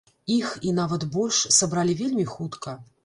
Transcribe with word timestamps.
Іх, 0.35 0.53
і 0.69 0.71
нават 0.79 1.05
больш, 1.17 1.41
сабралі 1.59 1.99
вельмі 2.01 2.25
хутка. 2.33 2.75